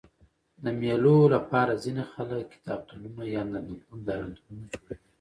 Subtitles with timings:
[0.63, 4.97] د مېلو له پاره ځيني خلک کتابتونونه یا نندارتونونه جوړوي.